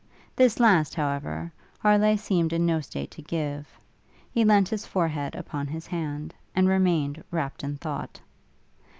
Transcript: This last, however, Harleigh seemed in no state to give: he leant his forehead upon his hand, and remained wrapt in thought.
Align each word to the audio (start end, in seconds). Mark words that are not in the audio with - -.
This 0.35 0.59
last, 0.59 0.95
however, 0.95 1.51
Harleigh 1.77 2.17
seemed 2.17 2.53
in 2.53 2.65
no 2.65 2.79
state 2.81 3.11
to 3.11 3.21
give: 3.21 3.69
he 4.31 4.43
leant 4.43 4.69
his 4.69 4.83
forehead 4.83 5.35
upon 5.35 5.67
his 5.67 5.85
hand, 5.85 6.33
and 6.55 6.67
remained 6.67 7.23
wrapt 7.29 7.63
in 7.63 7.77
thought. 7.77 8.19